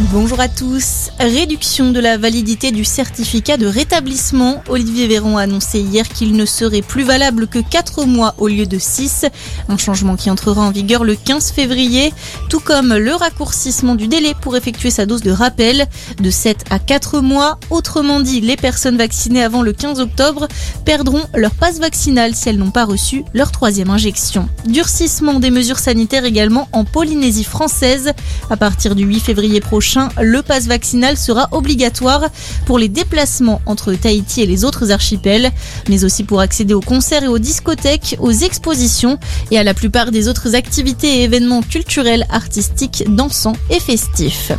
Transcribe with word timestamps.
Bonjour 0.00 0.38
à 0.38 0.46
tous. 0.46 1.10
Réduction 1.18 1.90
de 1.90 1.98
la 1.98 2.18
validité 2.18 2.70
du 2.70 2.84
certificat 2.84 3.56
de 3.56 3.66
rétablissement. 3.66 4.62
Olivier 4.68 5.08
Véran 5.08 5.36
a 5.36 5.42
annoncé 5.42 5.80
hier 5.80 6.08
qu'il 6.08 6.34
ne 6.34 6.46
serait 6.46 6.82
plus 6.82 7.02
valable 7.02 7.48
que 7.48 7.58
4 7.58 8.04
mois 8.04 8.36
au 8.38 8.46
lieu 8.46 8.64
de 8.64 8.78
6. 8.78 9.26
Un 9.68 9.76
changement 9.76 10.14
qui 10.14 10.30
entrera 10.30 10.62
en 10.62 10.70
vigueur 10.70 11.02
le 11.02 11.16
15 11.16 11.50
février, 11.50 12.12
tout 12.48 12.60
comme 12.60 12.94
le 12.94 13.12
raccourcissement 13.12 13.96
du 13.96 14.06
délai 14.06 14.34
pour 14.40 14.56
effectuer 14.56 14.90
sa 14.90 15.04
dose 15.04 15.22
de 15.22 15.32
rappel 15.32 15.88
de 16.20 16.30
7 16.30 16.66
à 16.70 16.78
4 16.78 17.20
mois. 17.20 17.58
Autrement 17.70 18.20
dit, 18.20 18.40
les 18.40 18.56
personnes 18.56 18.98
vaccinées 18.98 19.42
avant 19.42 19.62
le 19.62 19.72
15 19.72 19.98
octobre 19.98 20.46
perdront 20.84 21.24
leur 21.34 21.56
passe 21.56 21.80
vaccinal 21.80 22.36
si 22.36 22.48
elles 22.48 22.58
n'ont 22.58 22.70
pas 22.70 22.84
reçu 22.84 23.24
leur 23.34 23.50
troisième 23.50 23.90
injection. 23.90 24.48
Durcissement 24.64 25.40
des 25.40 25.50
mesures 25.50 25.80
sanitaires 25.80 26.24
également 26.24 26.68
en 26.70 26.84
Polynésie 26.84 27.42
française. 27.42 28.12
À 28.48 28.56
partir 28.56 28.94
du 28.94 29.02
8 29.02 29.18
février 29.18 29.60
prochain, 29.60 29.87
le 30.20 30.42
pass 30.42 30.66
vaccinal 30.66 31.16
sera 31.16 31.48
obligatoire 31.52 32.28
pour 32.66 32.78
les 32.78 32.88
déplacements 32.88 33.60
entre 33.66 33.92
Tahiti 33.94 34.42
et 34.42 34.46
les 34.46 34.64
autres 34.64 34.90
archipels, 34.90 35.50
mais 35.88 36.04
aussi 36.04 36.24
pour 36.24 36.40
accéder 36.40 36.74
aux 36.74 36.80
concerts 36.80 37.24
et 37.24 37.28
aux 37.28 37.38
discothèques, 37.38 38.16
aux 38.18 38.32
expositions 38.32 39.18
et 39.50 39.58
à 39.58 39.62
la 39.62 39.74
plupart 39.74 40.10
des 40.10 40.28
autres 40.28 40.54
activités 40.54 41.20
et 41.20 41.24
événements 41.24 41.62
culturels, 41.62 42.26
artistiques, 42.30 43.04
dansants 43.08 43.56
et 43.70 43.80
festifs. 43.80 44.52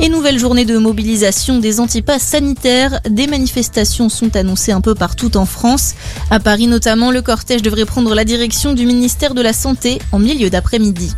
Et 0.00 0.08
nouvelle 0.08 0.38
journée 0.38 0.64
de 0.64 0.78
mobilisation 0.78 1.58
des 1.58 1.80
antipasses 1.80 2.22
sanitaires. 2.22 3.00
Des 3.08 3.26
manifestations 3.26 4.08
sont 4.08 4.34
annoncées 4.36 4.72
un 4.72 4.80
peu 4.80 4.94
partout 4.94 5.36
en 5.36 5.46
France. 5.46 5.94
À 6.30 6.40
Paris 6.40 6.66
notamment, 6.66 7.10
le 7.10 7.22
cortège 7.22 7.62
devrait 7.62 7.84
prendre 7.84 8.14
la 8.14 8.24
direction 8.24 8.72
du 8.72 8.86
ministère 8.86 9.34
de 9.34 9.42
la 9.42 9.52
Santé 9.52 10.00
en 10.12 10.18
milieu 10.18 10.50
d'après-midi. 10.50 11.12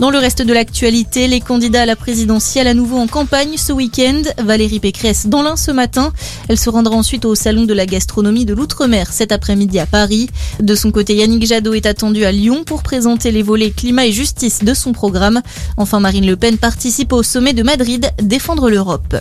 Dans 0.00 0.08
le 0.08 0.16
reste 0.16 0.40
de 0.40 0.54
l'actualité, 0.54 1.28
les 1.28 1.40
candidats 1.40 1.82
à 1.82 1.86
la 1.86 1.94
présidentielle 1.94 2.66
à 2.66 2.72
nouveau 2.72 2.96
en 2.96 3.06
campagne 3.06 3.58
ce 3.58 3.70
week-end. 3.70 4.22
Valérie 4.38 4.80
Pécresse 4.80 5.26
dans 5.26 5.42
l'un 5.42 5.56
ce 5.56 5.70
matin. 5.70 6.14
Elle 6.48 6.58
se 6.58 6.70
rendra 6.70 6.96
ensuite 6.96 7.26
au 7.26 7.34
salon 7.34 7.64
de 7.64 7.74
la 7.74 7.84
gastronomie 7.84 8.46
de 8.46 8.54
l'Outre-mer 8.54 9.12
cet 9.12 9.30
après-midi 9.30 9.78
à 9.78 9.84
Paris. 9.84 10.30
De 10.58 10.74
son 10.74 10.90
côté, 10.90 11.16
Yannick 11.16 11.46
Jadot 11.46 11.74
est 11.74 11.84
attendu 11.84 12.24
à 12.24 12.32
Lyon 12.32 12.64
pour 12.64 12.82
présenter 12.82 13.30
les 13.30 13.42
volets 13.42 13.72
climat 13.72 14.06
et 14.06 14.12
justice 14.12 14.64
de 14.64 14.72
son 14.72 14.92
programme. 14.92 15.42
Enfin, 15.76 16.00
Marine 16.00 16.26
Le 16.26 16.36
Pen 16.36 16.56
participe 16.56 17.12
au 17.12 17.22
sommet 17.22 17.52
de 17.52 17.62
Madrid 17.62 18.10
Défendre 18.22 18.70
l'Europe. 18.70 19.16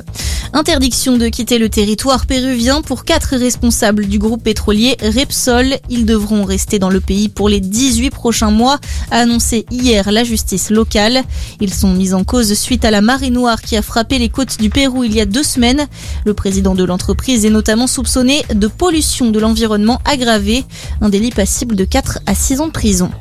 Interdiction 0.52 1.16
de 1.18 1.28
quitter 1.28 1.60
le 1.60 1.70
territoire 1.70 2.26
péruvien 2.26 2.82
pour 2.82 3.06
quatre 3.06 3.36
responsables 3.36 4.08
du 4.08 4.18
groupe 4.18 4.44
pétrolier 4.44 4.98
Repsol. 5.00 5.76
Ils 5.90 6.08
devront 6.08 6.44
rester 6.44 6.80
dans 6.80 6.90
le 6.90 7.00
pays 7.00 7.30
pour 7.30 7.50
les 7.50 7.60
18 7.60 8.10
prochains 8.10 8.50
mois, 8.50 8.80
a 9.12 9.20
annoncé 9.20 9.66
hier 9.70 10.12
la 10.12 10.24
justice 10.24 10.72
locale. 10.72 11.22
Ils 11.62 11.74
sont 11.74 11.94
mis 11.94 12.16
en 12.16 12.24
cause 12.24 12.52
suite 12.56 12.84
à 12.84 12.90
la 12.90 13.02
marée 13.02 13.30
noire 13.30 13.62
qui 13.62 13.78
a 13.78 13.84
frappé 13.84 14.18
les 14.18 14.30
côtes 14.30 14.58
du 14.60 14.72
Pérou 14.72 15.04
il 15.04 15.14
y 15.14 15.22
a 15.22 15.26
deux 15.26 15.44
semaines. 15.44 15.86
Le 16.26 16.34
président 16.34 16.74
de 16.74 16.84
l'entreprise 16.84 17.46
est 17.46 17.52
notamment 17.52 17.86
soupçonné 17.86 18.44
de 18.52 18.68
pollution 18.68 19.30
de 19.30 19.40
l'environnement 19.40 20.02
aggravée, 20.04 20.66
un 21.02 21.10
délit 21.10 21.32
passible 21.32 21.76
de 21.76 21.86
4 21.86 22.20
à 22.26 22.34
6 22.34 22.62
ans 22.62 22.68
de 22.68 22.72
prison. 22.72 23.12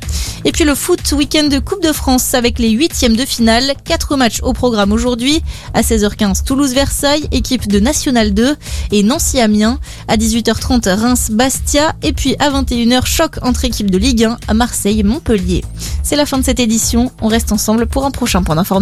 Et 0.45 0.53
puis 0.53 0.65
le 0.65 0.75
foot 0.75 1.13
week-end 1.13 1.49
de 1.49 1.59
Coupe 1.59 1.83
de 1.83 1.93
France 1.93 2.33
avec 2.35 2.59
les 2.59 2.71
huitièmes 2.71 3.17
de 3.17 3.25
finale. 3.25 3.75
Quatre 3.85 4.17
matchs 4.17 4.41
au 4.43 4.53
programme 4.53 4.93
aujourd'hui. 4.93 5.43
À 5.75 5.83
16h15, 5.83 6.45
Toulouse-Versailles, 6.45 7.18
équipe 7.33 7.69
de 7.69 7.81
National 7.81 8.33
2 8.33 8.57
et 8.93 9.03
Nancy-Amiens. 9.03 9.79
À 10.09 10.17
18h30, 10.17 10.89
Reims-Bastia. 10.89 11.95
Et 12.03 12.13
puis 12.13 12.37
à 12.39 12.51
21h, 12.51 13.07
choc 13.07 13.37
entre 13.43 13.65
équipes 13.65 13.91
de 13.91 13.99
Ligue 13.99 14.25
1 14.25 14.37
à 14.47 14.55
Marseille-Montpellier. 14.55 15.65
C'est 16.03 16.17
la 16.17 16.27
fin 16.27 16.39
de 16.39 16.45
cette 16.45 16.61
édition. 16.61 17.11
On 17.21 17.29
reste 17.29 17.53
ensemble 17.53 17.87
pour 17.87 18.05
un 18.05 18.11
prochain 18.11 18.43
point 18.43 18.57
d'information. 18.57 18.79